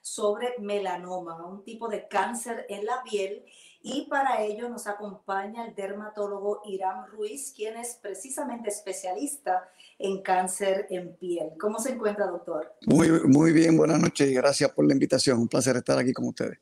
[0.00, 3.44] sobre melanoma, un tipo de cáncer en la piel
[3.82, 10.86] y para ello nos acompaña el dermatólogo Irán Ruiz, quien es precisamente especialista en cáncer
[10.90, 11.52] en piel.
[11.58, 12.74] ¿Cómo se encuentra, doctor?
[12.86, 15.38] Muy, muy bien, buenas noches y gracias por la invitación.
[15.38, 16.58] Un placer estar aquí con ustedes.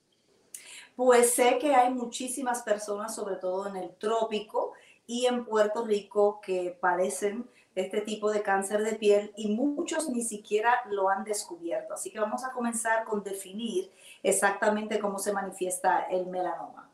[0.95, 4.73] Pues sé que hay muchísimas personas, sobre todo en el trópico
[5.07, 7.49] y en Puerto Rico, que padecen
[7.79, 11.95] este tipo de cáncer de piel y muchos ni siquiera lo han descubierto.
[11.95, 13.91] Así que vamos a comenzar con definir
[14.23, 16.91] exactamente cómo se manifiesta el melanoma.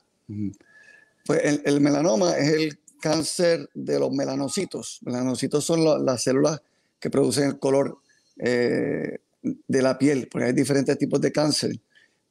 [1.26, 5.01] Pues el, melanoma es el cáncer de los melanocitos.
[5.04, 6.63] Melanocitos son las células
[6.98, 7.98] que producen el color
[8.38, 11.79] eh, de la piel, porque hay diferentes tipos de cáncer,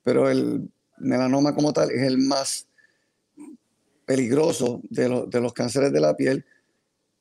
[0.03, 2.67] pero el melanoma como tal es el más
[4.05, 6.45] peligroso de, los cánceres de la piel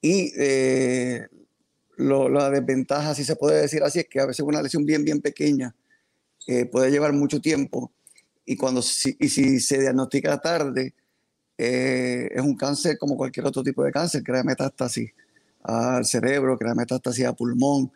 [0.02, 1.28] y eh,
[1.96, 5.20] la desventaja, si se puede decir así, es que a veces una lesión bien, bien
[5.20, 5.74] pequeña
[6.48, 7.92] eh, puede llevar mucho tiempo
[8.44, 10.92] y, cuando, si, y si se diagnostica tarde,
[11.56, 15.12] eh, es un cáncer como cualquier otro tipo de cáncer, crea metástasis
[15.62, 17.92] al cerebro, crea metástasis a pulmón.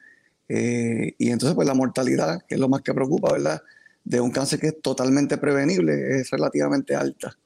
[0.49, 3.61] Y entonces, pues la mortalidad, que es lo más que preocupa, ¿verdad?
[4.05, 7.37] De un cáncer que es totalmente prevenible, es relativamente alta.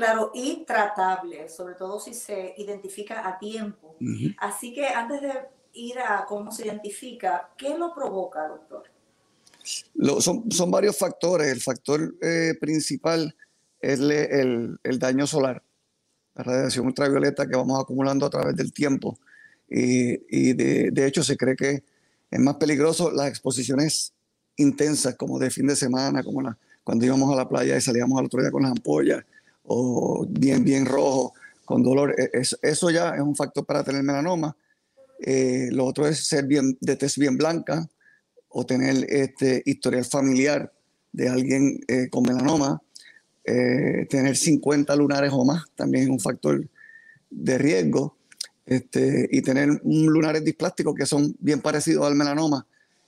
[0.00, 3.96] Claro, y tratable, sobre todo si se identifica a tiempo.
[4.38, 5.32] Así que antes de
[5.74, 8.84] ir a cómo se identifica, ¿qué lo provoca, doctor?
[10.20, 11.48] son, varios factores.
[11.48, 13.36] El factor eh, principal
[13.78, 15.62] es el, daño solar,
[16.34, 19.18] la radiación ultravioleta que vamos acumulando a través del tiempo.
[19.68, 21.84] Y, de, hecho se cree que
[22.30, 24.14] es más peligroso las exposiciones
[24.56, 28.18] intensas, como de fin de semana, como la, cuando íbamos a la playa y salíamos
[28.18, 29.26] al otro día con las ampollas,
[29.64, 31.34] o bien, bien rojo,
[31.64, 32.14] con dolor.
[32.18, 34.56] E, eso ya es un factor para tener melanoma.
[35.20, 37.88] Eh, lo otro es ser bien, de tez bien blanca,
[38.48, 40.72] o tener este historial familiar
[41.12, 42.82] de alguien eh, con melanoma,
[43.44, 46.66] eh, tener 50 lunares o más también es un factor
[47.30, 48.16] de riesgo,
[48.66, 52.66] este, y tener un lunares displásticos que son bien parecidos al melanoma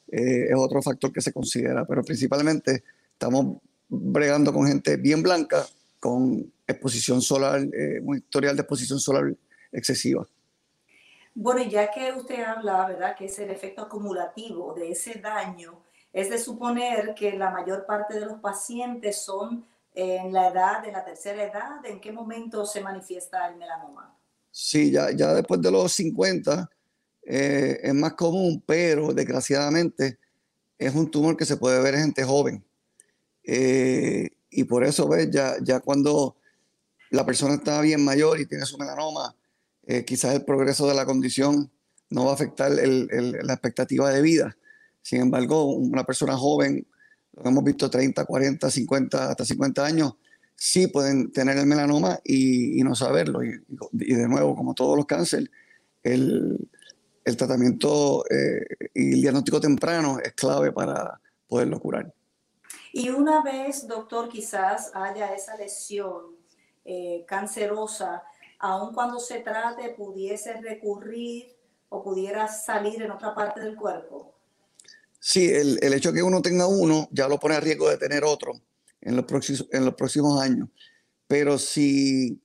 [0.09, 2.85] es otro factor que se considera, pero principalmente
[3.15, 3.57] estamos
[3.89, 5.67] bregando con gente bien blanca,
[6.03, 7.61] con exposición solar,
[8.03, 9.37] un historial de exposición solar
[9.71, 10.27] excesiva.
[11.33, 15.81] Bueno, ya que usted habla, ¿verdad?, que es el efecto acumulativo de ese daño,
[16.13, 19.65] es de suponer que la mayor parte de los pacientes son
[19.95, 21.85] en la edad de la tercera edad.
[21.85, 24.15] ¿En qué momento se manifiesta el melanoma?
[24.51, 26.69] Sí, ya, ya después de los 50
[27.23, 30.19] eh, es más común, pero desgraciadamente
[30.77, 32.63] es un tumor que se puede ver en gente joven.
[33.45, 35.31] Eh, y por eso, ¿ves?
[35.31, 36.37] Ya, ya cuando
[37.11, 39.35] la persona está bien mayor y tiene su melanoma,
[39.87, 41.71] eh, quizás el progreso de la condición
[42.11, 44.57] no va a afectar la expectativa de vida.
[45.01, 46.87] Sin embargo, una persona joven,
[47.33, 50.15] lo hemos visto 30, 40, 50, hasta 50 años,
[50.55, 53.43] sí pueden tener el melanoma y, no saberlo.
[53.43, 53.59] Y,
[53.93, 55.51] de nuevo, como todos los cánceres,
[56.03, 56.69] el,
[57.37, 62.13] tratamiento eh, y el diagnóstico temprano es clave para poderlo curar.
[62.93, 66.37] Y una vez, doctor, quizás haya esa lesión
[66.85, 68.23] eh, cancerosa,
[68.59, 71.57] aun cuando se trate, pudiese recurrir
[71.89, 74.35] o pudiera salir en otra parte del cuerpo?
[75.21, 77.99] Sí, el, el hecho de que uno tenga uno ya lo pone a riesgo de
[77.99, 78.53] tener otro
[79.01, 80.69] en los próximos, en los próximos años.
[81.29, 82.41] Pero si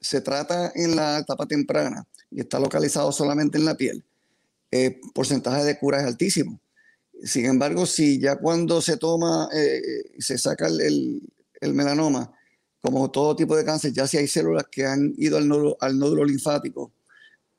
[0.00, 4.04] se trata en la etapa temprana y está localizado solamente en la piel,
[4.70, 6.58] el porcentaje de cura es altísimo.
[7.22, 9.80] Sin embargo, si ya cuando se toma, eh,
[10.18, 11.22] se saca el,
[11.60, 12.32] el melanoma,
[12.80, 15.48] como todo tipo de cáncer, ya si hay células que han ido al
[15.98, 16.92] nódulo, linfático,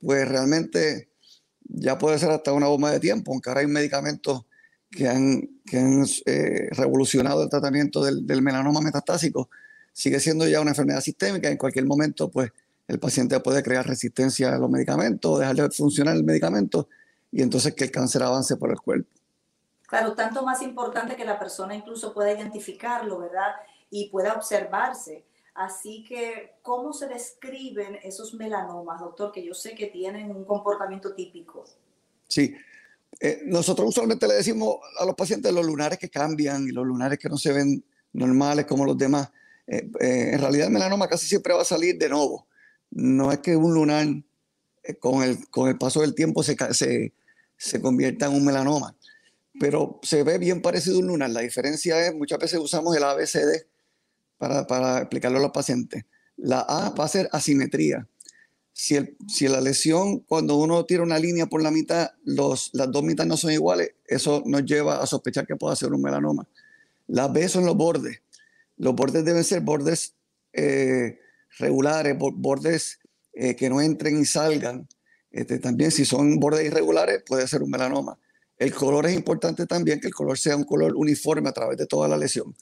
[0.01, 1.09] pues realmente
[1.63, 4.45] ya puede ser hasta una bomba de tiempo, aunque ahora hay medicamentos
[4.91, 9.49] que han, que han eh, revolucionado el tratamiento del, del, melanoma metastásico,
[9.93, 11.49] sigue siendo ya una enfermedad sistémica.
[11.49, 12.51] En cualquier momento, pues
[12.89, 16.89] el paciente puede crear resistencia a los medicamentos, dejar de funcionar el medicamento
[17.31, 19.02] y entonces que el cáncer avance por el cuerpo.
[19.93, 23.53] Claro, tanto más importante que la persona incluso pueda identificarlo, ¿verdad?
[23.91, 25.23] y pueda observarse.
[25.53, 29.31] Así que, ¿cómo se describen esos melanomas, doctor?
[29.31, 31.63] Que yo sé que tienen un comportamiento típico.
[32.27, 32.55] Sí,
[33.19, 37.19] Eh, nosotros usualmente le decimos a los pacientes los lunares que cambian y los lunares
[37.19, 39.29] que no se ven normales como los demás.
[39.67, 42.47] Eh, eh, en realidad el melanoma casi siempre va a salir de nuevo.
[42.89, 44.07] No es que un lunar
[44.99, 47.13] con, el, con el paso del tiempo se, se,
[47.55, 48.95] se convierta en un melanoma,
[49.59, 51.29] pero se ve bien parecido a un lunar.
[51.29, 53.65] La diferencia es, muchas veces usamos el ABCD
[54.37, 56.05] para, para explicarlo a los pacientes.
[56.37, 58.07] La A va a ser asimetría
[58.73, 62.91] si, el, si la lesión, cuando uno tira una línea por la mitad, los, las
[62.91, 66.47] dos mitades no son iguales, eso nos lleva a sospechar que pueda ser un melanoma.
[67.07, 68.21] Las B son los bordes.
[68.77, 70.15] Los bordes deben ser bordes
[70.53, 71.19] eh,
[71.59, 72.99] regulares, bordes
[73.33, 74.87] eh, que no entren y salgan.
[75.31, 78.17] Este, también si son bordes irregulares, puede ser un melanoma.
[78.57, 81.85] El color es importante también, que el color sea un color uniforme a través de
[81.85, 82.55] toda la lesión.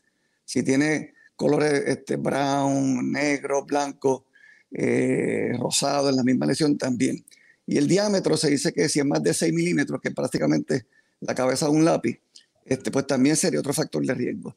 [0.46, 4.26] Si tiene colores este, brown, negro, blanco,
[4.72, 7.26] eh, rosado en la misma lesión también.
[7.66, 10.86] Y el diámetro se dice que si es más de 6 milímetros, que es prácticamente
[11.20, 12.20] la cabeza de un lápiz,
[12.66, 14.56] este, pues también sería otro factor de riesgo.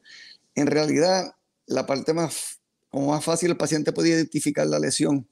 [0.53, 1.35] En realidad,
[1.65, 2.59] la parte más,
[2.89, 5.27] como más fácil, el paciente puede identificar la lesión.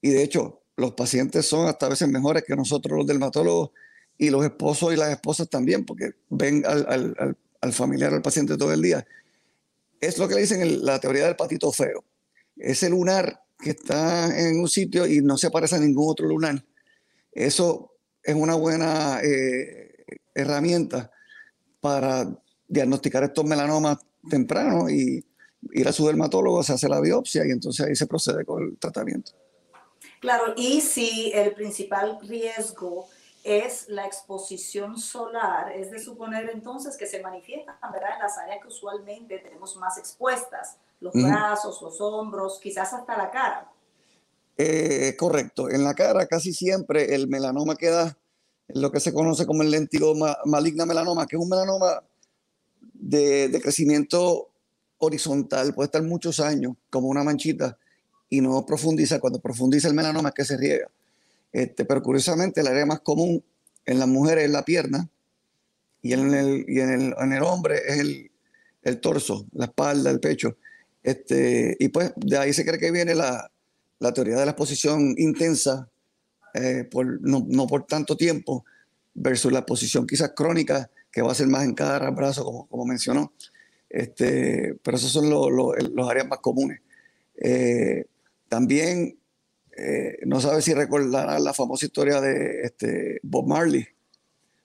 [0.00, 3.70] Y de hecho, los pacientes son hasta veces mejores que nosotros los dermatólogos
[4.20, 8.82] y los esposos y las esposas también, porque ven al, familiar, al paciente todo el
[8.82, 9.06] día.
[9.98, 12.04] Es lo que le dicen en la teoría del patito feo.
[12.54, 16.62] Ese lunar que está en un sitio y no se parece a ningún otro lunar.
[17.32, 21.10] Eso es una buena eh, herramienta
[21.80, 22.28] para
[22.68, 25.24] diagnosticar estos melanomas temprano y
[25.72, 28.76] ir a su dermatólogo, se hace la biopsia y entonces ahí se procede con el
[28.76, 29.32] tratamiento.
[30.20, 33.08] Claro, y si el principal riesgo
[33.44, 38.14] es la exposición solar, es de suponer entonces que se manifiesta ¿verdad?
[38.14, 43.30] en las áreas que usualmente tenemos más expuestas, los brazos, los hombros, quizás hasta la
[43.30, 43.70] cara.
[44.58, 48.18] Eh, correcto, en la cara casi siempre el melanoma queda
[48.68, 50.14] en lo que se conoce como el lentigo
[50.44, 52.02] maligna melanoma, que es un melanoma
[52.80, 54.50] de, de crecimiento
[54.98, 57.78] horizontal, puede estar muchos años como una manchita
[58.28, 59.18] y no profundiza.
[59.18, 60.88] Cuando profundiza el melanoma es que se riega.
[61.52, 63.44] Este, pero curiosamente, el área más común
[63.86, 65.08] en las mujeres es la pierna
[66.02, 68.30] y en el, y en el, en el hombre es el,
[68.82, 70.56] el, torso, la espalda, el pecho.
[71.02, 73.50] Este, y pues de ahí se cree que viene la,
[73.98, 75.88] la teoría de la exposición intensa,
[76.54, 78.64] eh, por, no, no, por tanto tiempo,
[79.14, 82.86] versus la exposición quizás crónica, que va a ser más en cada brazo, como, como
[82.86, 83.32] mencionó.
[83.88, 86.80] Este, pero esos son los los áreas más comunes.
[87.36, 88.04] Eh,
[88.48, 89.19] también
[89.80, 93.86] eh, no sabe si recordarán la famosa historia de este, Bob Marley.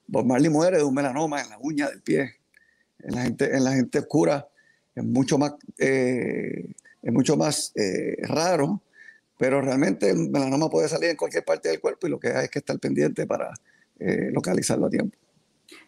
[0.07, 2.35] Bob Marley muere de un melanoma en la uña del pie.
[2.99, 4.47] En la gente, en la gente oscura
[4.93, 6.65] es mucho más, eh,
[7.01, 8.81] es mucho más eh, raro,
[9.37, 12.45] pero realmente el melanoma puede salir en cualquier parte del cuerpo y lo que hay
[12.45, 13.53] es que estar pendiente para
[13.97, 15.17] localizarlo a tiempo.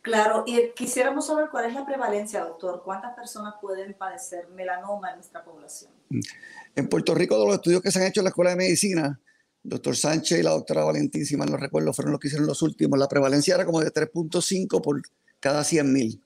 [0.07, 2.81] Claro, y quisiéramos saber cuál es la prevalencia, doctor.
[2.81, 5.91] ¿Cuántas personas pueden padecer melanoma en nuestra población?
[6.73, 9.19] En Puerto Rico, de los estudios que se han hecho en la Escuela de Medicina,
[9.61, 12.61] doctor Sánchez y la doctora Valentín, si mal no recuerdo, fueron los que hicieron los
[12.61, 12.97] últimos.
[12.97, 15.01] La prevalencia era como de 3.5 por
[15.41, 16.23] cada 100 mil.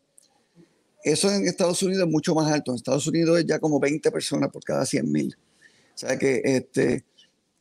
[1.04, 2.70] Eso en Estados Unidos es mucho más alto.
[2.70, 5.36] En Estados Unidos es ya como 20 personas por cada 100 mil.
[5.96, 7.04] O sea que este,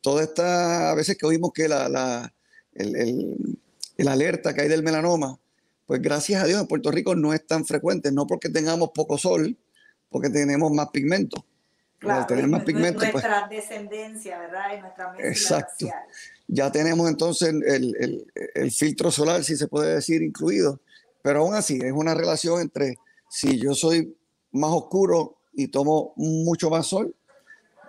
[0.03, 2.35] toda esta, a veces que oímos que la, la
[2.75, 3.57] el,
[3.97, 5.41] el alerta que hay del melanoma,
[5.91, 9.19] pues gracias a Dios en Puerto Rico no es tan frecuente, no porque tengamos poco
[9.19, 9.59] sol,
[10.09, 11.45] porque tenemos más pigmento.
[11.99, 13.01] Claro, tener más pigmento.
[13.01, 14.79] Pues nuestra pues, descendencia, ¿verdad?
[14.79, 15.89] Y nuestra Exacto.
[16.47, 20.79] Ya tenemos entonces el, el, el, filtro solar, si se puede decir, incluido.
[21.23, 22.97] Pero aún así, es una relación entre
[23.29, 24.17] si yo soy
[24.53, 27.17] más oscuro y tomo mucho más sol,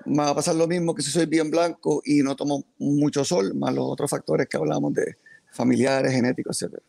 [0.05, 3.23] me va a pasar lo mismo que si soy bien blanco y no tomo mucho
[3.23, 5.17] sol, más los otros factores que hablamos de
[5.51, 6.81] familiares, genéticos, etcétera.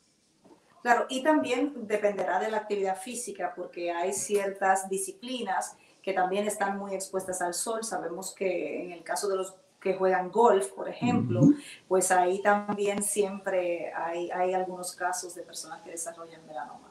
[0.83, 6.77] Claro, y también dependerá de la actividad física, porque hay ciertas disciplinas que también están
[6.77, 7.85] muy expuestas al sol.
[7.85, 11.43] Sabemos que en el caso de los que juegan golf, por ejemplo,
[11.89, 16.91] pues ahí también siempre hay, hay algunos casos de personas que desarrollan melanoma.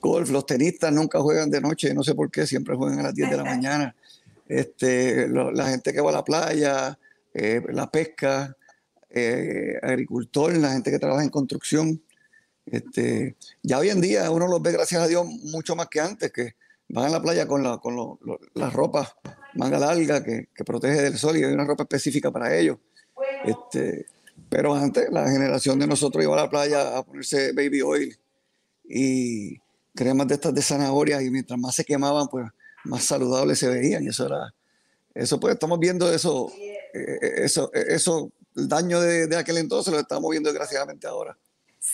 [0.00, 3.14] Golf, los tenistas nunca juegan de noche, no sé por qué, siempre juegan a las
[3.14, 3.94] 10 de la mañana.
[4.46, 6.98] Este, lo, la gente que va a la playa,
[7.32, 8.56] eh, la pesca,
[9.10, 12.02] eh, agricultor, la gente que trabaja en construcción,
[12.66, 16.32] este, ya hoy en día uno los ve, gracias a Dios, mucho más que antes,
[16.32, 16.54] que
[16.88, 18.18] van a la playa con la, con lo,
[18.54, 19.16] la ropa
[19.54, 22.78] manga larga que, que, protege del sol y hay una ropa específica para ellos.
[23.44, 24.06] Este,
[24.48, 28.18] pero antes la generación de nosotros iba a la playa a ponerse baby oil
[28.84, 29.58] y
[29.94, 32.46] cremas de estas de zanahoria y mientras más se quemaban, pues
[32.84, 34.04] más saludables se veían.
[34.04, 34.52] Y eso era,
[35.14, 36.50] eso pues estamos viendo eso,
[36.92, 41.36] eh, eso, eso, el daño de, de aquel entonces lo estamos viendo desgraciadamente ahora.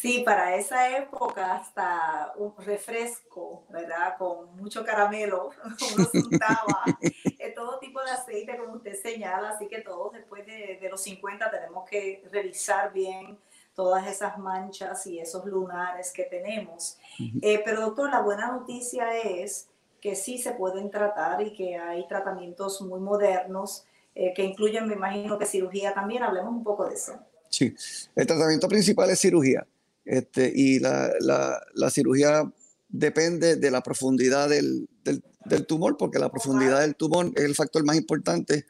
[0.01, 4.17] Sí, para esa época hasta un refresco, ¿verdad?
[4.17, 5.51] Con mucho caramelo,
[5.95, 6.85] uno untaba
[7.55, 11.51] todo tipo de aceite como usted señala, así que todos después de, de los 50
[11.51, 13.37] tenemos que revisar bien
[13.75, 16.97] todas esas manchas y esos lunares que tenemos.
[17.43, 19.69] Eh, pero doctor, la buena noticia es
[20.01, 24.95] que sí se pueden tratar y que hay tratamientos muy modernos eh, que incluyen, me
[24.95, 26.23] imagino que cirugía también.
[26.23, 27.19] Hablemos un poco de eso.
[27.51, 27.75] Sí,
[28.17, 29.67] el tratamiento principal es cirugía
[30.11, 32.43] este, y la, la, cirugía
[32.89, 37.85] depende de la profundidad del, del, tumor porque la profundidad del tumor es el factor
[37.85, 38.67] más importante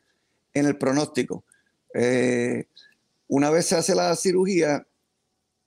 [0.52, 1.47] en el pronóstico.
[1.94, 2.66] Eh,
[3.26, 4.87] una vez se hace la cirugía,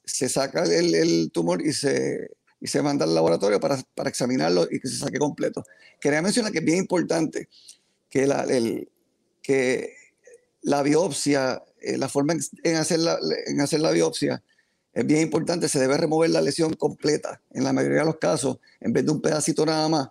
[0.05, 2.29] se saca el, tumor y se,
[2.61, 5.63] y se manda al laboratorio para, para, examinarlo y que se saque completo.
[5.99, 7.49] Quería mencionar que es bien importante
[8.11, 8.91] que la, el,
[9.41, 9.95] que
[10.61, 14.43] la biopsia, eh, la forma en, hacer la, en hacer la biopsia
[14.93, 18.59] es bien importante, se debe remover la lesión completa en la mayoría de los casos,
[18.79, 20.09] en vez de un pedacito nada más.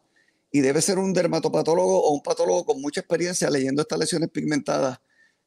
[0.51, 4.99] Y debe ser un dermatopatólogo o un patólogo con mucha experiencia leyendo estas lesiones pigmentadas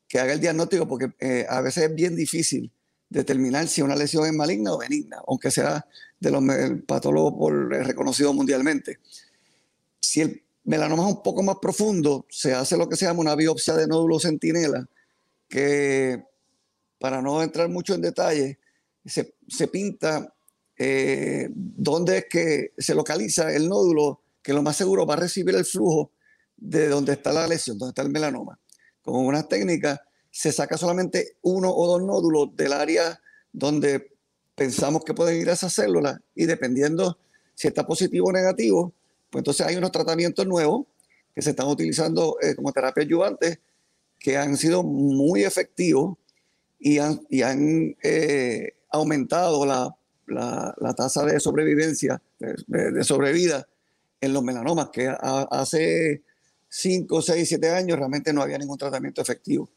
[0.07, 2.71] que haga el diagnóstico, porque eh, a veces es bien difícil
[3.09, 5.85] determinar si una lesión es maligna o benigna, aunque sea
[6.19, 6.43] de los
[6.87, 8.99] patólogos eh, reconocidos mundialmente.
[9.99, 13.35] Si el melanoma es un poco más profundo, se hace lo que se llama una
[13.35, 14.87] biopsia de nódulo centinela,
[15.49, 16.23] que
[16.99, 18.59] para no entrar mucho en detalle,
[19.05, 20.33] se, se pinta
[20.77, 25.55] eh, dónde es que se localiza el nódulo, que lo más seguro va a recibir
[25.55, 26.11] el flujo
[26.57, 28.59] de donde está la lesión, donde está el melanoma.
[29.01, 29.99] Con unas técnicas
[30.31, 33.19] se saca solamente uno o dos nódulos del área
[33.53, 34.11] donde
[34.55, 37.17] pensamos que pueden ir esas células y dependiendo
[37.53, 38.93] si está positivo o negativo,
[39.29, 40.87] pues entonces hay unos tratamientos nuevos
[41.33, 43.59] que se están utilizando eh, como terapia ayudante
[44.19, 46.17] que han sido muy efectivos
[46.79, 49.95] y han, y han eh, aumentado la,
[50.27, 53.67] la, tasa de sobrevivencia, de, sobrevida
[54.21, 56.23] en los melanomas, que hace
[56.69, 59.69] 5, 6, 7 años realmente no había ningún tratamiento efectivo.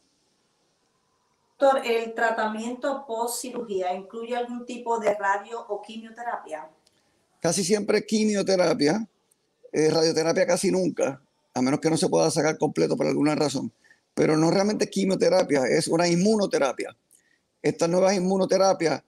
[1.59, 6.69] Doctor, ¿el tratamiento post cirugía incluye algún tipo de radio o quimioterapia?
[7.41, 9.07] Casi siempre quimioterapia,
[9.73, 11.21] eh, radioterapia casi nunca,
[11.55, 13.73] a menos que no se pueda sacar completo por alguna razón.
[14.15, 16.97] Pero no realmente quimioterapia, es una inmunoterapia.
[17.63, 19.03] Estas nuevas inmunoterapias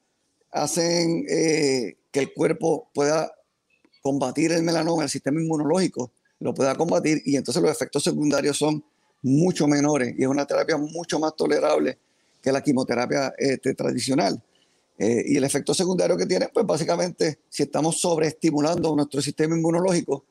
[0.51, 3.33] hacen eh, que el cuerpo pueda
[4.03, 8.83] combatir el melanoma, el sistema inmunológico lo pueda combatir y entonces los efectos secundarios son
[9.23, 11.99] mucho menores y es una terapia mucho más tolerable
[12.43, 14.43] que la quimioterapia este, tradicional.
[14.99, 20.25] Eh, y el efecto secundario que tiene, pues básicamente, si estamos sobreestimulando nuestro sistema inmunológico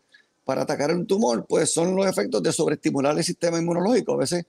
[0.44, 4.14] para atacar un tumor, pues son los efectos de sobreestimular el sistema inmunológico.
[4.14, 4.46] A veces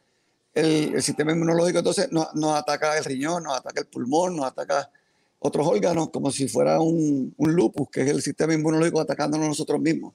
[0.54, 4.90] el, sistema inmunológico entonces nos, nos, ataca el riñón, nos ataca el pulmón, nos ataca
[5.38, 9.80] otros órganos como si fuera un, un lupus, que es el sistema inmunológico atacándonos nosotros
[9.80, 10.14] mismos.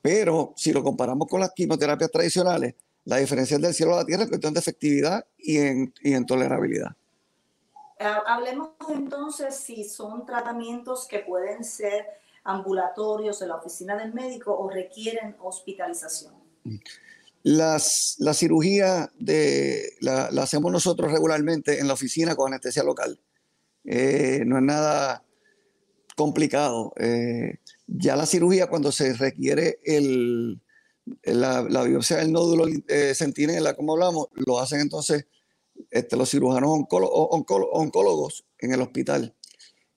[0.00, 4.24] Pero si lo comparamos con las quimioterapias tradicionales, la diferencia del cielo a la tierra
[4.24, 6.96] es cuestión de efectividad y en, y en tolerabilidad.
[7.98, 12.06] Hablemos entonces si son tratamientos que pueden ser
[12.44, 16.34] ambulatorios en la oficina del médico o requieren hospitalización.
[17.48, 23.20] Las, la cirugía de, la, hacemos nosotros regularmente en la oficina con anestesia local.
[23.84, 25.24] Eh, no es nada
[26.16, 26.92] complicado.
[26.98, 30.60] Eh, ya la cirugía, cuando se requiere el,
[31.22, 35.26] la, la, biopsia del nódulo eh, centinela, como hablamos, lo hacen entonces
[35.92, 39.36] este, los cirujanos oncólogos en el hospital.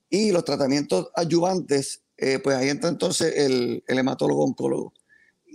[0.08, 4.94] Y los tratamientos ayudantes, eh, pues ahí entra entonces el, el, hematólogo oncólogo.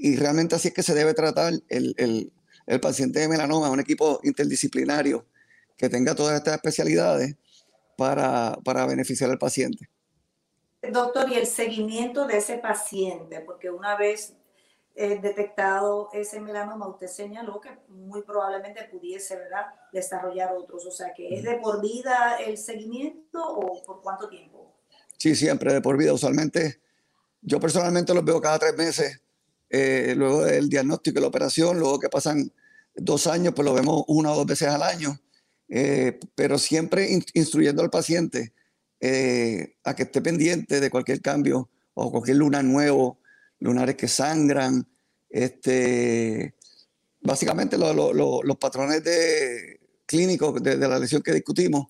[0.05, 2.31] Y realmente así es que se debe tratar el, el,
[2.67, 5.25] el paciente de melanoma, un equipo interdisciplinario
[5.75, 7.35] que tenga todas estas especialidades
[7.97, 9.89] para, para beneficiar al paciente.
[10.91, 14.35] Doctor, y el seguimiento de ese paciente, porque una vez
[14.93, 19.65] eh, detectado ese melanoma, usted señaló que muy probablemente pudiese ¿verdad?
[19.91, 20.85] desarrollar otros.
[20.85, 24.71] O sea, que es de por vida el seguimiento o por cuánto tiempo?
[25.17, 26.13] Sí, siempre de por vida.
[26.13, 26.79] Usualmente,
[27.41, 29.19] yo personalmente los veo cada tres meses,
[29.69, 32.51] eh, luego del diagnóstico y la operación, luego que pasan
[32.95, 35.19] dos años, pues lo vemos una o dos veces al año.
[35.67, 38.53] Eh, pero siempre instruyendo al paciente
[38.99, 43.19] eh, a que esté pendiente de cualquier cambio o cualquier luna nuevo,
[43.59, 44.87] lunares que sangran,
[45.29, 46.55] este,
[47.21, 51.87] básicamente los patrones de, clínicos de, la lesión que discutimos,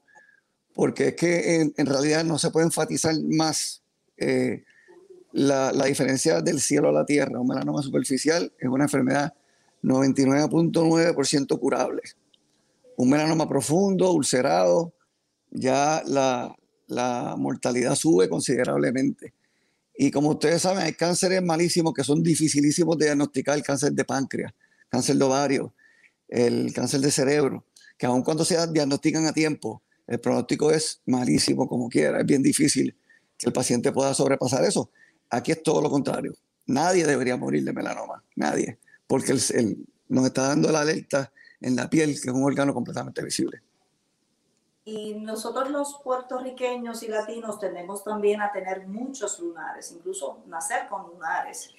[0.73, 3.83] porque es que en, realidad no se puede enfatizar más
[4.17, 4.63] eh,
[5.35, 7.39] la, diferencia del cielo a la tierra.
[7.39, 9.33] Un melanoma superficial es una enfermedad
[9.83, 12.01] 99.9% curable
[12.97, 14.93] un melanoma profundo, ulcerado,
[15.51, 16.55] ya la,
[16.87, 19.33] la mortalidad sube considerablemente.
[19.97, 24.03] Y como ustedes saben, hay cánceres malísimos que son dificilísimos de diagnosticar, el cáncer de
[24.03, 24.53] páncreas,
[24.89, 25.73] cáncer de ovario,
[26.27, 27.65] el cáncer de cerebro,
[27.97, 32.43] que aun cuando se diagnostican a tiempo, el pronóstico es malísimo como quiera, es bien
[32.43, 32.95] difícil
[33.37, 34.91] que el paciente pueda sobrepasar eso.
[35.35, 36.33] Aquí es todo lo contrario.
[36.67, 41.89] Nadie debería morir de melanoma, nadie, porque el, nos está dando la alerta en la
[41.89, 43.61] piel, que es un órgano completamente visible.
[44.85, 51.07] Y nosotros los puertorriqueños y latinos tendemos también a tener muchos lunares, incluso nacer con
[51.07, 51.71] lunares.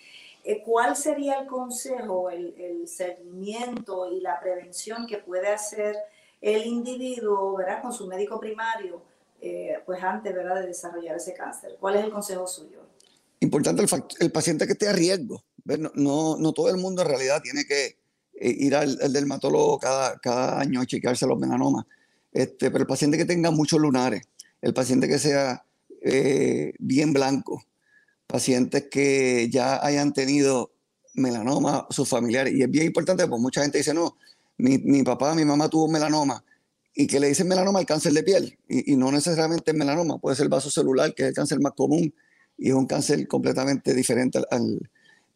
[0.44, 5.96] Eh, ¿Cuál sería el consejo, el, el, seguimiento y la prevención que puede hacer
[6.40, 7.80] el individuo, ¿verdad?
[7.80, 9.00] Con su médico primario,
[9.40, 10.56] eh, pues antes, ¿verdad?
[10.56, 11.76] De desarrollar ese cáncer.
[11.78, 12.80] ¿Cuál es el consejo suyo?
[13.40, 13.88] Importante el,
[14.20, 15.44] el paciente que esté a riesgo.
[15.94, 17.98] No, no, todo el mundo en realidad tiene que
[18.34, 21.86] eh, ir al, dermatólogo cada, cada año a chequearse los melanomas.
[22.32, 24.22] Este, pero el paciente que tenga muchos lunares,
[24.62, 25.64] el paciente que sea
[26.02, 27.64] eh, bien blanco,
[28.26, 30.72] pacientes que ya hayan tenido
[31.14, 34.16] melanoma, sus familiares, y es bien importante, porque mucha gente dice, no,
[34.58, 36.44] mi, mi papá, mi mamá tuvo melanoma,
[36.94, 40.36] y que le dicen melanoma al cáncer de piel, y, no necesariamente es melanoma, puede
[40.36, 42.14] ser vaso celular, que es el cáncer más común,
[42.58, 44.90] y es un cáncer completamente diferente al,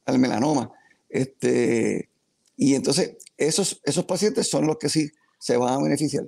[0.04, 0.72] al melanoma.
[1.08, 2.08] Este,
[2.56, 6.24] y entonces, esos, esos pacientes son los que sí se van a beneficiar.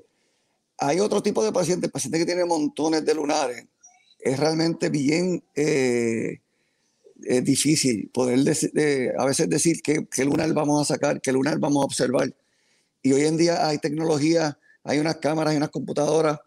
[0.79, 3.67] Hay otro tipo de pacientes, pacientes que tienen montones de lunares.
[4.19, 6.41] Es realmente bien eh,
[7.43, 8.39] difícil poder
[9.19, 12.35] a veces decir qué, qué lunar vamos a sacar, qué lunar vamos a observar.
[13.03, 16.39] Y hoy en día hay tecnología, hay unas cámaras y unas computadoras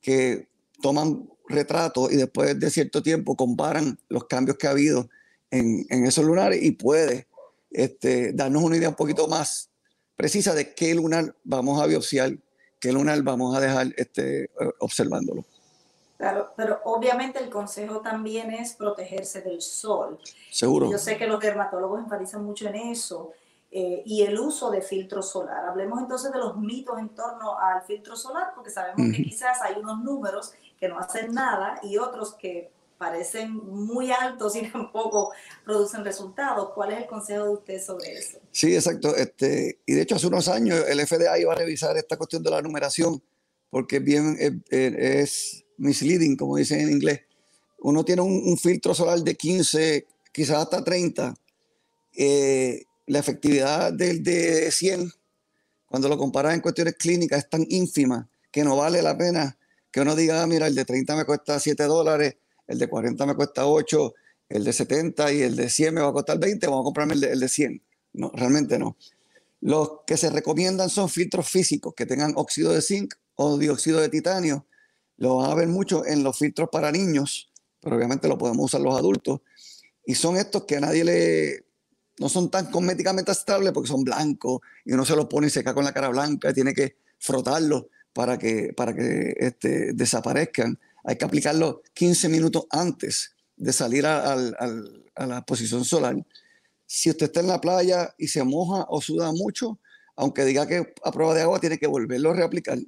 [0.00, 0.46] que
[0.80, 5.08] toman retratos y después de cierto tiempo comparan los cambios que ha habido
[5.50, 7.26] en, esos lunares y puede
[7.70, 9.70] este, darnos una idea un poquito más
[10.16, 12.32] precisa de qué lunar vamos a biopsiar,
[12.80, 15.44] qué lunar vamos a dejar este, observándolo.
[16.16, 20.18] Claro, pero obviamente el consejo también es protegerse del sol.
[20.50, 20.90] Seguro.
[20.90, 23.32] Yo sé que los dermatólogos enfatizan mucho en eso.
[23.74, 25.64] Eh, y el uso de filtro solar.
[25.64, 29.80] Hablemos entonces de los mitos en torno al filtro solar, porque sabemos que quizás hay
[29.80, 30.52] unos números
[30.82, 35.30] que no hacen nada y otros que parecen muy altos y tampoco
[35.64, 36.70] producen resultados.
[36.74, 38.38] ¿Cuál es el consejo de usted sobre eso?
[38.50, 39.14] Sí, exacto.
[39.14, 42.50] Este, y de hecho, hace unos años el FDA iba a revisar esta cuestión de
[42.50, 43.22] la numeración
[43.70, 44.36] porque bien
[44.70, 47.20] es, misleading, como dicen en inglés.
[47.78, 51.32] Uno tiene un, filtro solar de 15, quizás hasta 30.
[52.16, 55.12] Eh, la efectividad del de 100,
[55.86, 59.56] cuando lo comparas en cuestiones clínicas, es tan ínfima que no vale la pena
[59.92, 63.26] que uno diga, ah, mira, el de 30 me cuesta 7 dólares, el de 40
[63.26, 64.14] me cuesta 8,
[64.48, 67.14] el de 70 y el de 100 me va a costar 20, vamos a comprarme
[67.14, 67.82] el de, el de 100.
[68.14, 68.96] No, realmente no.
[69.60, 74.08] Los que se recomiendan son filtros físicos que tengan óxido de zinc o dióxido de
[74.08, 74.66] titanio.
[75.18, 78.80] Lo van a ver mucho en los filtros para niños, pero obviamente lo podemos usar
[78.80, 79.40] los adultos.
[80.06, 81.64] Y son estos que a nadie le...
[82.18, 85.64] No son tan cosméticamente estables porque son blancos y uno se los pone y se
[85.64, 90.78] cae con la cara blanca y tiene que frotarlo para que, para que este, desaparezcan
[91.04, 94.36] hay que aplicarlo 15 minutos antes de salir a,
[95.16, 96.16] la posición solar.
[96.86, 99.78] Si usted está en la playa y se moja o suda mucho,
[100.16, 102.78] aunque diga que a prueba de agua, tiene que volverlo a reaplicar.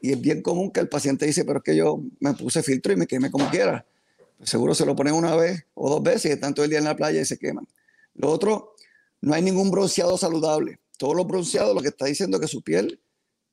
[0.00, 2.92] Y es bien común que el paciente dice, pero es que yo me puse filtro
[2.92, 3.84] y me quemé como quiera.
[4.38, 6.78] Pues seguro se lo ponen una vez o dos veces y están todo el día
[6.78, 7.66] en la playa y se queman.
[8.14, 8.74] Lo otro,
[9.20, 10.78] no hay ningún bronceado saludable.
[10.96, 13.00] Todos los bronceados lo que está diciendo es que su piel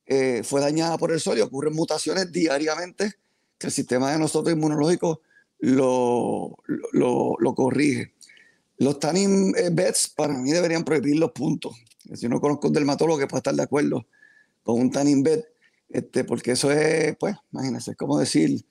[0.07, 3.15] eh, fue dañada por el sol y ocurren mutaciones diariamente
[3.57, 5.21] que el sistema de nosotros inmunológico
[5.59, 6.57] lo,
[6.93, 8.13] lo, corrige.
[8.77, 11.75] Los tanning eh, beds para mí deberían prohibir los puntos.
[12.13, 14.07] Si no conozco un dermatólogo que pueda estar de acuerdo
[14.63, 15.43] con un tanning bed,
[15.89, 18.65] este, porque eso es, pues, imagínense, es como decir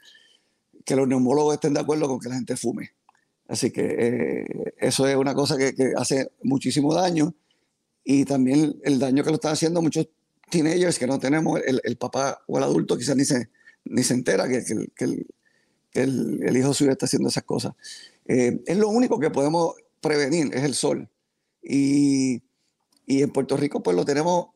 [0.85, 2.93] que los neumólogos estén de acuerdo con que la gente fume.
[3.49, 7.35] Así que eh, eso es una cosa que, que, hace muchísimo daño
[8.05, 10.09] y también el daño que lo están haciendo muchos
[10.51, 13.51] teenagers que no tenemos, el, el papá o el adulto quizás ni se,
[13.85, 17.75] ni se entera que, que, el, el, hijo suyo está haciendo esas cosas.
[18.27, 21.09] Eh, es lo único que podemos prevenir, es el sol.
[21.63, 22.43] Y,
[23.07, 24.49] y, en Puerto Rico pues lo tenemos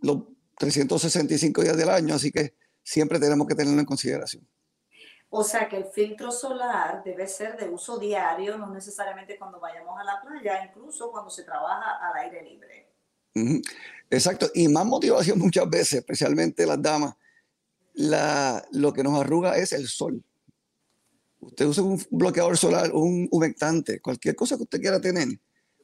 [0.00, 0.24] los
[0.58, 4.46] 365 días del año, así que siempre tenemos que tenerlo en consideración.
[5.30, 10.00] O sea que el filtro solar debe ser de uso diario, no necesariamente cuando vayamos
[10.00, 12.87] a la playa, incluso cuando se trabaja al aire libre.
[14.10, 17.14] Exacto, y más motivación muchas veces, especialmente las damas,
[17.94, 20.22] la, lo que nos arruga es el sol.
[21.40, 25.28] Usted usa un bloqueador solar, un humectante, cualquier cosa que usted quiera tener.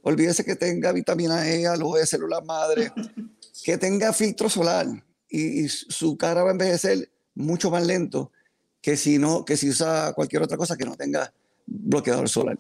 [0.02, 2.92] Olvídese que tenga vitamina E, aloe, de células madre,
[3.64, 4.86] que tenga filtro solar
[5.28, 8.30] y, su cara va a envejecer mucho más lento
[8.80, 11.32] que si no, que si usa cualquier otra cosa que no tenga
[11.66, 12.58] bloqueador solar.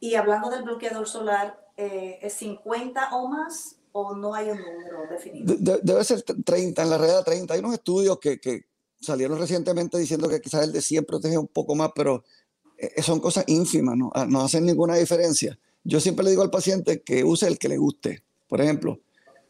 [0.00, 5.06] Y hablando del bloqueador solar, eh, ¿es 50 o más o no hay un número
[5.10, 5.54] definido?
[5.82, 7.54] debe ser 30, en la realidad 30.
[7.54, 8.66] Hay unos estudios que, que,
[9.00, 12.24] salieron recientemente diciendo que quizás el de 100 protege un poco más, pero
[12.78, 14.10] eh, son cosas ínfimas, ¿no?
[14.14, 15.58] Ah, no hacen ninguna diferencia.
[15.84, 18.24] Yo siempre le digo al paciente que use el que le guste.
[18.48, 19.00] Por ejemplo,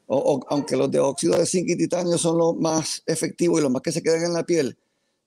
[0.07, 3.71] o, aunque los de óxido de zinc y titanio son los más efectivos y los
[3.71, 4.77] más que se quedan en la piel,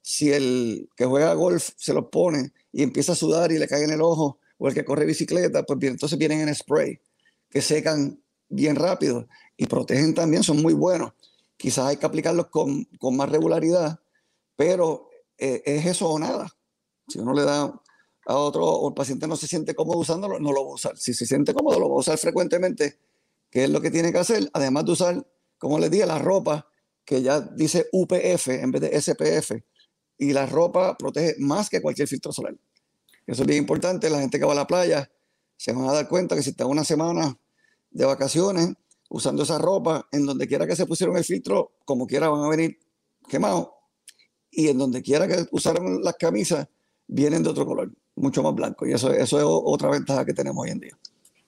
[0.01, 3.83] si el que juega golf se los pone y empieza a sudar y le cae
[3.83, 6.99] en el ojo, o el que corre bicicleta, pues bien, entonces vienen en spray,
[7.49, 11.13] que secan bien rápido y protegen también, son muy buenos.
[11.57, 13.99] Quizás hay que aplicarlos con, con más regularidad,
[14.55, 16.47] pero eh, es eso o nada.
[17.07, 17.81] Si uno le da
[18.25, 20.97] a otro, o el paciente no se siente cómodo usándolo, no lo va a usar.
[20.97, 22.99] Si se siente cómodo, lo va a usar frecuentemente,
[23.49, 26.67] que es lo que tiene que hacer, además de usar, como les dije, la ropa
[27.05, 29.53] que ya dice UPF en vez de SPF,
[30.17, 32.55] y la ropa protege más que cualquier filtro solar.
[33.27, 34.09] Eso es bien importante.
[34.09, 35.11] La gente que va a la playa
[35.57, 37.37] se van a dar cuenta que si está una semana
[37.91, 38.73] de vacaciones
[39.09, 42.49] usando esa ropa, en donde quiera que se pusieron el filtro, como quiera van a
[42.49, 42.79] venir
[43.29, 43.69] quemados.
[44.49, 46.67] Y en donde quiera que usaron las camisas,
[47.05, 48.85] vienen de otro color, mucho más blanco.
[48.85, 50.97] Y eso, eso es otra ventaja que tenemos hoy en día.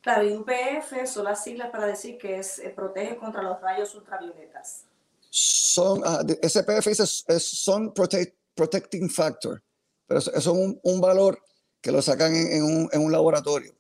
[0.02, 3.94] Claro, y UPF son las siglas para decir que es, eh, protege contra los rayos
[3.96, 4.86] ultravioletas.
[5.30, 9.62] Son, uh, SPF es, son protecting factor,
[10.08, 11.40] pero eso, es un, un, valor
[11.82, 13.76] que lo sacan en, un, en, un, laboratorio.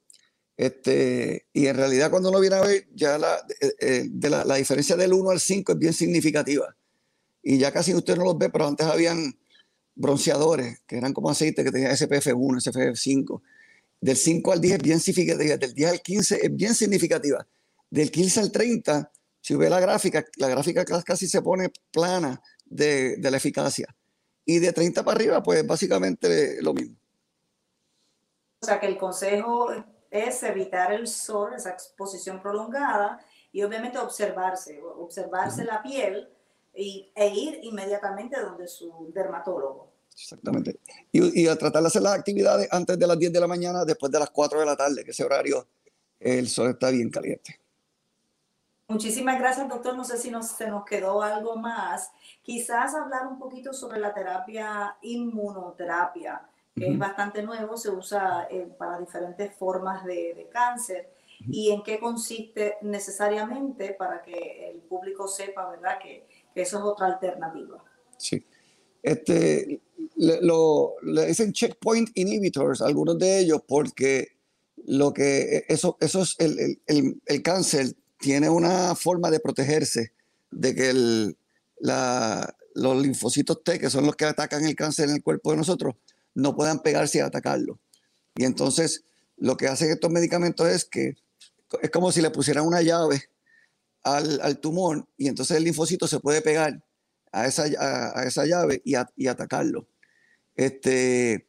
[0.57, 4.43] Este, y en realidad cuando uno viene a ver, ya la, eh, eh, de la,
[4.43, 6.75] la, diferencia del 1 al 5 es bien significativa.
[7.41, 9.37] Y ya casi usted no los ve, pero antes habían
[9.95, 13.41] bronceadores, que eran como aceite que tenía SPF1, SPF5.
[14.01, 17.45] Del 5 al 10 es bien significativa, del 10 al 15 es bien significativa.
[17.89, 23.17] Del 15 al 30, si ve la gráfica, la gráfica casi se pone plana de,
[23.17, 23.93] de la eficacia.
[24.45, 26.98] Y de 30 para arriba, pues básicamente lo mismo.
[28.61, 29.69] O sea que el consejo
[30.11, 33.19] es evitar el sol, esa exposición prolongada,
[33.51, 36.29] y obviamente observarse, observarse la piel
[36.75, 39.91] y, e ir inmediatamente donde su dermatólogo.
[40.13, 40.79] Exactamente.
[41.11, 43.85] Y, y, a tratar de hacer las actividades antes de las 10 de la mañana,
[43.85, 45.65] después de las 4 de la tarde, que ese horario
[46.19, 47.59] el sol está bien caliente.
[48.89, 49.95] Muchísimas gracias, doctor.
[49.95, 52.11] No sé si nos, se nos quedó algo más.
[52.41, 56.41] Quizás hablar un poquito sobre la terapia inmunoterapia,
[56.79, 61.09] que es bastante nuevo, se usa eh, para diferentes formas de, de cáncer.
[61.49, 66.83] ¿Y en qué consiste necesariamente para que el público sepa, verdad, que, que eso es
[66.83, 67.83] otra alternativa?
[68.17, 68.45] Sí.
[69.01, 69.81] Este,
[70.17, 74.39] le, lo, le dicen checkpoint inhibitors, algunos de ellos, porque
[74.85, 80.11] lo que eso, eso es el, el, el, cáncer tiene una forma de protegerse
[80.51, 81.37] de que el,
[81.79, 85.57] la, los linfocitos T, que son los que atacan el cáncer en el cuerpo de
[85.57, 85.95] nosotros,
[86.39, 87.79] no puedan pegarse y atacarlo.
[88.35, 89.05] Y entonces
[89.37, 91.15] lo que hacen estos medicamentos es que
[91.81, 93.29] es como si le pusieran una llave
[94.03, 96.83] al, al tumor y entonces el linfocito se puede pegar
[97.31, 99.87] a esa, a, esa llave y, y, atacarlo.
[100.55, 101.47] Este,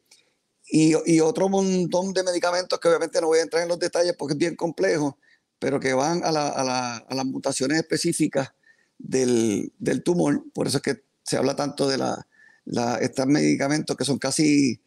[0.67, 4.15] y, y, otro montón de medicamentos que obviamente no voy a entrar en los detalles
[4.17, 5.17] porque es bien complejo,
[5.59, 8.53] pero que van a, la, la, las mutaciones específicas
[8.97, 10.43] del, del, tumor.
[10.53, 12.27] Por eso es que se habla tanto de la,
[12.65, 14.79] la estos medicamentos que son casi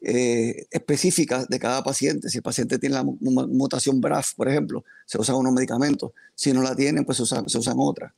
[0.00, 2.28] eh, específicas de cada paciente.
[2.28, 6.12] Si el paciente tiene la mutación BRAF, por ejemplo, se usan unos medicamentos.
[6.34, 8.12] Si no la tienen, pues se usan, se usan otras.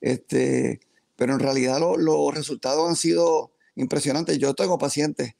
[0.00, 0.80] Este,
[1.16, 4.38] pero en realidad lo, los resultados han sido impresionantes.
[4.38, 5.34] Yo tengo pacientes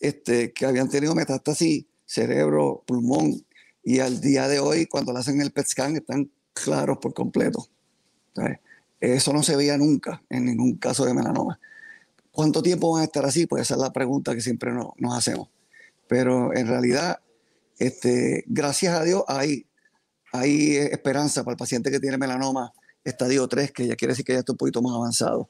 [0.00, 3.44] este, que habían tenido metástasis cerebro, pulmón,
[3.84, 7.68] y al día de hoy, cuando le hacen el PET scan, están claros por completo.
[9.00, 11.60] Eso no se veía nunca en ningún caso de melanoma.
[12.38, 13.48] ¿Cuánto tiempo van a estar así?
[13.48, 15.48] Pues esa es la pregunta que siempre nos, nos hacemos.
[16.06, 17.18] Pero en realidad,
[17.80, 19.66] este, gracias a Dios, hay,
[20.32, 22.72] hay esperanza para el paciente que tiene melanoma
[23.02, 25.48] estadio 3, que ya quiere decir que ya está un poquito más avanzado.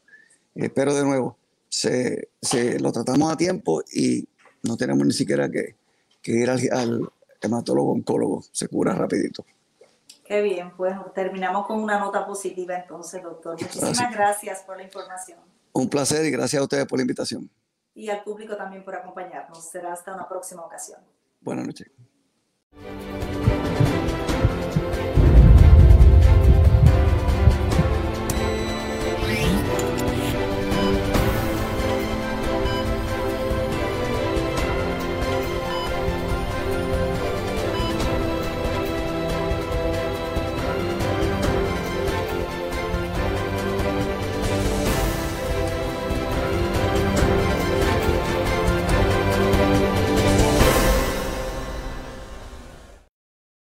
[0.55, 1.37] Eh, pero de nuevo,
[1.69, 4.27] se, se, lo tratamos a tiempo y
[4.63, 5.77] no tenemos ni siquiera que,
[6.23, 7.07] que ir al, al
[7.43, 9.45] hematólogo oncólogo, se cura rapidito.
[10.25, 13.61] Qué bien, pues terminamos con una nota positiva entonces, doctor.
[13.61, 15.58] Muchísimas gracias, gracias por la información.
[15.79, 17.49] Un placer y gracias a ustedes por la invitación.
[17.95, 19.71] Y al público también por acompañarnos.
[19.71, 20.99] Será hasta una próxima ocasión.
[21.41, 21.87] Buenas noches.